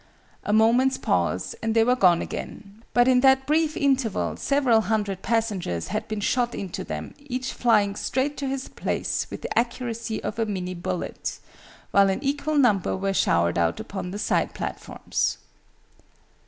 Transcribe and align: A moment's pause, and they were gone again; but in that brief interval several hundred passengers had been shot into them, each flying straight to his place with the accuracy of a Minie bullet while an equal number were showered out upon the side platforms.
A 0.43 0.51
moment's 0.51 0.97
pause, 0.97 1.53
and 1.61 1.75
they 1.75 1.83
were 1.83 1.95
gone 1.95 2.23
again; 2.23 2.83
but 2.91 3.07
in 3.07 3.19
that 3.19 3.45
brief 3.45 3.77
interval 3.77 4.35
several 4.35 4.81
hundred 4.81 5.21
passengers 5.21 5.89
had 5.89 6.07
been 6.07 6.21
shot 6.21 6.55
into 6.55 6.83
them, 6.83 7.13
each 7.19 7.53
flying 7.53 7.95
straight 7.95 8.35
to 8.37 8.47
his 8.47 8.67
place 8.67 9.27
with 9.29 9.43
the 9.43 9.55
accuracy 9.55 10.19
of 10.23 10.39
a 10.39 10.45
Minie 10.47 10.73
bullet 10.73 11.37
while 11.91 12.09
an 12.09 12.23
equal 12.23 12.57
number 12.57 12.97
were 12.97 13.13
showered 13.13 13.59
out 13.59 13.79
upon 13.79 14.09
the 14.09 14.17
side 14.17 14.55
platforms. 14.55 15.37